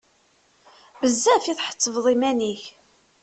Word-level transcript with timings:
Bezzaf 0.99 1.43
i 1.45 1.53
tḥettbeḍ 1.59 2.05
iman-ik! 2.13 2.63